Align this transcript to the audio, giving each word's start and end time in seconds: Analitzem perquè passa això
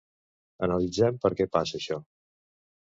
Analitzem 0.67 1.21
perquè 1.27 1.49
passa 1.59 1.79
això 1.81 2.03